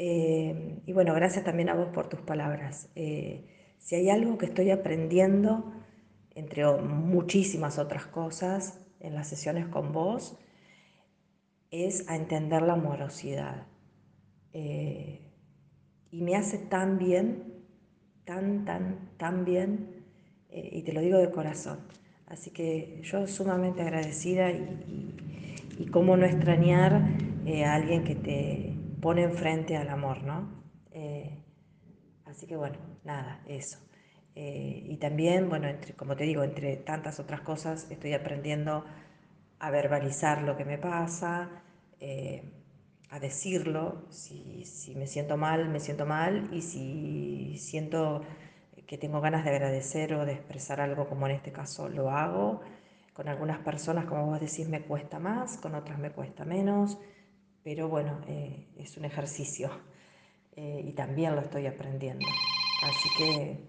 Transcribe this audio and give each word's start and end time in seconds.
Eh, 0.00 0.80
y 0.86 0.92
bueno, 0.92 1.12
gracias 1.12 1.44
también 1.44 1.68
a 1.68 1.74
vos 1.74 1.88
por 1.88 2.08
tus 2.08 2.20
palabras. 2.20 2.88
Eh, 2.94 3.74
si 3.78 3.96
hay 3.96 4.08
algo 4.08 4.38
que 4.38 4.46
estoy 4.46 4.70
aprendiendo, 4.70 5.72
entre 6.34 6.64
muchísimas 6.80 7.78
otras 7.78 8.06
cosas, 8.06 8.86
en 9.00 9.14
las 9.14 9.28
sesiones 9.28 9.66
con 9.66 9.92
vos, 9.92 10.38
es 11.70 12.08
a 12.08 12.14
entender 12.14 12.62
la 12.62 12.74
amorosidad. 12.74 13.66
Eh, 14.52 15.20
y 16.10 16.22
me 16.22 16.36
hace 16.36 16.58
tan 16.58 16.98
bien, 16.98 17.64
tan, 18.24 18.64
tan, 18.64 19.10
tan 19.18 19.44
bien, 19.44 19.96
y 20.50 20.82
te 20.82 20.92
lo 20.92 21.00
digo 21.00 21.18
de 21.18 21.30
corazón. 21.30 21.80
Así 22.26 22.50
que 22.50 23.00
yo 23.02 23.26
sumamente 23.26 23.82
agradecida 23.82 24.50
y, 24.50 25.14
y, 25.78 25.86
cómo 25.86 26.16
no 26.16 26.24
extrañar 26.24 26.94
a 26.94 27.74
alguien 27.74 28.04
que 28.04 28.14
te 28.14 28.77
pone 29.00 29.22
enfrente 29.22 29.76
al 29.76 29.88
amor, 29.88 30.22
¿no? 30.22 30.62
Eh, 30.92 31.42
así 32.24 32.46
que 32.46 32.56
bueno, 32.56 32.78
nada, 33.04 33.42
eso. 33.46 33.78
Eh, 34.34 34.84
y 34.86 34.96
también, 34.98 35.48
bueno, 35.48 35.68
entre, 35.68 35.94
como 35.94 36.16
te 36.16 36.24
digo, 36.24 36.42
entre 36.42 36.76
tantas 36.76 37.18
otras 37.18 37.40
cosas, 37.40 37.90
estoy 37.90 38.14
aprendiendo 38.14 38.84
a 39.58 39.70
verbalizar 39.70 40.42
lo 40.42 40.56
que 40.56 40.64
me 40.64 40.78
pasa, 40.78 41.50
eh, 42.00 42.42
a 43.10 43.18
decirlo, 43.18 44.06
si, 44.10 44.64
si, 44.64 44.94
me 44.94 45.06
siento 45.06 45.36
mal, 45.36 45.68
me 45.68 45.80
siento 45.80 46.06
mal, 46.06 46.48
y 46.52 46.62
si 46.62 47.56
siento 47.58 48.22
que 48.86 48.98
tengo 48.98 49.20
ganas 49.20 49.44
de 49.44 49.50
agradecer 49.50 50.14
o 50.14 50.24
de 50.24 50.32
expresar 50.32 50.80
algo, 50.80 51.08
como 51.08 51.26
en 51.26 51.32
este 51.32 51.52
caso 51.52 51.88
lo 51.88 52.10
hago, 52.10 52.60
con 53.14 53.28
algunas 53.28 53.58
personas, 53.58 54.04
como 54.04 54.26
vos 54.26 54.40
decís, 54.40 54.68
me 54.68 54.82
cuesta 54.82 55.18
más, 55.18 55.58
con 55.58 55.74
otras 55.74 55.98
me 55.98 56.10
cuesta 56.12 56.44
menos 56.44 56.98
pero 57.62 57.88
bueno, 57.88 58.20
eh, 58.28 58.66
es 58.76 58.96
un 58.96 59.04
ejercicio 59.04 59.70
eh, 60.56 60.82
y 60.84 60.92
también 60.92 61.34
lo 61.34 61.40
estoy 61.40 61.66
aprendiendo. 61.66 62.26
Así 62.82 63.08
que 63.16 63.68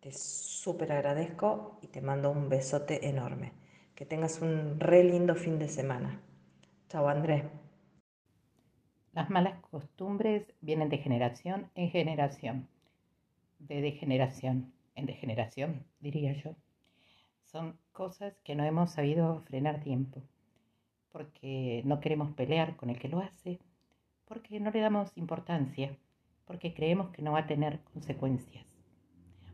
te 0.00 0.12
súper 0.12 0.92
agradezco 0.92 1.78
y 1.82 1.88
te 1.88 2.00
mando 2.00 2.30
un 2.30 2.48
besote 2.48 3.08
enorme. 3.08 3.52
Que 3.94 4.06
tengas 4.06 4.40
un 4.40 4.78
re 4.78 5.02
lindo 5.02 5.34
fin 5.34 5.58
de 5.58 5.68
semana. 5.68 6.20
Chao 6.88 7.08
Andrés. 7.08 7.44
Las 9.12 9.28
malas 9.30 9.60
costumbres 9.70 10.46
vienen 10.60 10.88
de 10.88 10.98
generación 10.98 11.70
en 11.74 11.90
generación, 11.90 12.68
de 13.58 13.80
degeneración 13.80 14.72
en 14.94 15.06
degeneración, 15.06 15.84
diría 16.00 16.32
yo. 16.32 16.54
Son 17.44 17.78
cosas 17.92 18.34
que 18.44 18.54
no 18.54 18.64
hemos 18.64 18.92
sabido 18.92 19.42
frenar 19.42 19.80
tiempo 19.80 20.22
porque 21.10 21.82
no 21.84 22.00
queremos 22.00 22.32
pelear 22.32 22.76
con 22.76 22.90
el 22.90 22.98
que 22.98 23.08
lo 23.08 23.20
hace, 23.20 23.58
porque 24.24 24.60
no 24.60 24.70
le 24.70 24.80
damos 24.80 25.16
importancia, 25.16 25.96
porque 26.44 26.74
creemos 26.74 27.10
que 27.10 27.22
no 27.22 27.32
va 27.32 27.40
a 27.40 27.46
tener 27.46 27.80
consecuencias. 27.92 28.66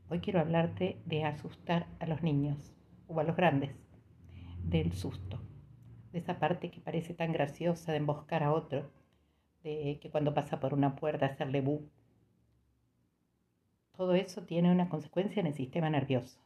Hoy 0.08 0.20
quiero 0.20 0.40
hablarte 0.40 1.00
de 1.06 1.24
asustar 1.24 1.86
a 1.98 2.06
los 2.06 2.22
niños 2.22 2.74
o 3.08 3.18
a 3.20 3.24
los 3.24 3.36
grandes, 3.36 3.74
del 4.62 4.92
susto, 4.92 5.40
de 6.12 6.18
esa 6.18 6.38
parte 6.38 6.70
que 6.70 6.80
parece 6.80 7.14
tan 7.14 7.32
graciosa 7.32 7.92
de 7.92 7.98
emboscar 7.98 8.42
a 8.42 8.52
otro, 8.52 8.90
de 9.62 9.98
que 10.00 10.10
cuando 10.10 10.34
pasa 10.34 10.60
por 10.60 10.74
una 10.74 10.94
puerta 10.96 11.26
hacerle 11.26 11.60
bu. 11.60 11.88
Todo 13.96 14.14
eso 14.14 14.42
tiene 14.42 14.70
una 14.70 14.88
consecuencia 14.88 15.40
en 15.40 15.46
el 15.46 15.54
sistema 15.54 15.88
nervioso. 15.88 16.43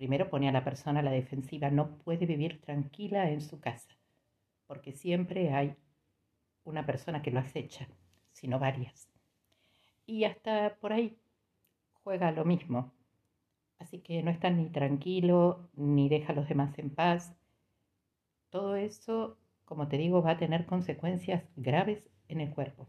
Primero 0.00 0.30
pone 0.30 0.48
a 0.48 0.52
la 0.52 0.64
persona 0.64 1.00
a 1.00 1.02
la 1.02 1.10
defensiva, 1.10 1.70
no 1.70 1.98
puede 1.98 2.24
vivir 2.24 2.58
tranquila 2.62 3.30
en 3.30 3.42
su 3.42 3.60
casa, 3.60 3.98
porque 4.66 4.92
siempre 4.92 5.52
hay 5.52 5.76
una 6.64 6.86
persona 6.86 7.20
que 7.20 7.30
lo 7.30 7.38
acecha, 7.38 7.86
sino 8.32 8.58
varias. 8.58 9.10
Y 10.06 10.24
hasta 10.24 10.76
por 10.76 10.94
ahí 10.94 11.18
juega 12.02 12.32
lo 12.32 12.46
mismo. 12.46 12.94
Así 13.78 13.98
que 13.98 14.22
no 14.22 14.30
está 14.30 14.48
ni 14.48 14.70
tranquilo, 14.70 15.68
ni 15.74 16.08
deja 16.08 16.32
a 16.32 16.36
los 16.36 16.48
demás 16.48 16.78
en 16.78 16.88
paz. 16.88 17.36
Todo 18.48 18.76
eso, 18.76 19.36
como 19.66 19.88
te 19.88 19.98
digo, 19.98 20.22
va 20.22 20.30
a 20.30 20.38
tener 20.38 20.64
consecuencias 20.64 21.44
graves 21.56 22.08
en 22.28 22.40
el 22.40 22.54
cuerpo. 22.54 22.88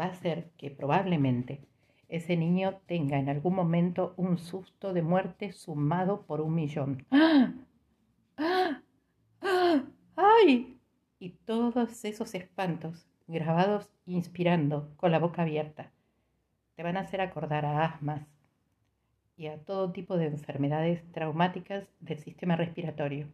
Va 0.00 0.06
a 0.06 0.14
ser 0.14 0.50
que 0.58 0.72
probablemente 0.72 1.68
ese 2.08 2.36
niño 2.36 2.80
tenga 2.86 3.18
en 3.18 3.28
algún 3.28 3.54
momento 3.54 4.14
un 4.16 4.38
susto 4.38 4.92
de 4.92 5.02
muerte 5.02 5.52
sumado 5.52 6.22
por 6.22 6.40
un 6.40 6.54
millón. 6.54 7.06
¡Ah! 7.10 8.82
¡Ay! 10.16 10.78
Y 11.18 11.30
todos 11.30 12.04
esos 12.04 12.34
espantos 12.34 13.06
grabados 13.26 13.90
inspirando 14.06 14.90
con 14.96 15.12
la 15.12 15.18
boca 15.18 15.42
abierta 15.42 15.92
te 16.74 16.82
van 16.82 16.96
a 16.96 17.00
hacer 17.00 17.20
acordar 17.20 17.66
a 17.66 17.84
asmas 17.84 18.26
y 19.36 19.48
a 19.48 19.58
todo 19.58 19.92
tipo 19.92 20.16
de 20.16 20.26
enfermedades 20.26 21.02
traumáticas 21.12 21.86
del 22.00 22.18
sistema 22.18 22.56
respiratorio, 22.56 23.28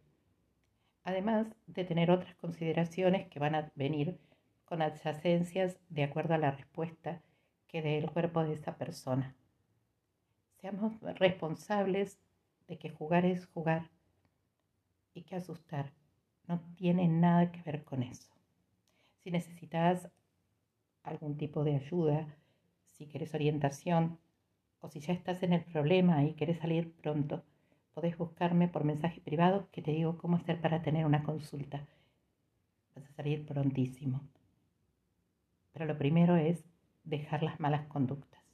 además 1.03 1.47
de 1.67 1.85
tener 1.85 2.11
otras 2.11 2.35
consideraciones 2.35 3.27
que 3.27 3.39
van 3.39 3.55
a 3.55 3.71
venir 3.75 4.17
con 4.65 4.81
adyacencias 4.81 5.77
de 5.89 6.03
acuerdo 6.03 6.33
a 6.33 6.39
la 6.39 6.51
respuesta 6.51 7.21
del 7.81 8.09
cuerpo 8.11 8.43
de 8.43 8.53
esa 8.53 8.77
persona. 8.77 9.35
Seamos 10.59 10.99
responsables 11.19 12.19
de 12.67 12.77
que 12.77 12.89
jugar 12.89 13.25
es 13.25 13.45
jugar 13.47 13.89
y 15.13 15.23
que 15.23 15.35
asustar 15.35 15.91
no 16.47 16.59
tiene 16.75 17.07
nada 17.07 17.51
que 17.51 17.61
ver 17.63 17.83
con 17.83 18.03
eso. 18.03 18.29
Si 19.23 19.31
necesitas 19.31 20.09
algún 21.03 21.37
tipo 21.37 21.63
de 21.63 21.75
ayuda, 21.75 22.35
si 22.85 23.07
quieres 23.07 23.33
orientación 23.33 24.19
o 24.79 24.89
si 24.89 24.99
ya 24.99 25.13
estás 25.13 25.43
en 25.43 25.53
el 25.53 25.63
problema 25.63 26.23
y 26.23 26.33
quieres 26.33 26.59
salir 26.59 26.91
pronto, 26.93 27.43
podés 27.93 28.17
buscarme 28.17 28.67
por 28.67 28.83
mensaje 28.83 29.21
privado 29.21 29.67
que 29.71 29.81
te 29.81 29.91
digo 29.91 30.17
cómo 30.17 30.37
hacer 30.37 30.61
para 30.61 30.81
tener 30.81 31.05
una 31.05 31.23
consulta. 31.23 31.85
Vas 32.95 33.05
a 33.05 33.13
salir 33.13 33.45
prontísimo. 33.45 34.21
Pero 35.73 35.85
lo 35.85 35.97
primero 35.97 36.35
es 36.35 36.63
dejar 37.05 37.43
las 37.43 37.59
malas 37.59 37.87
conductas. 37.87 38.44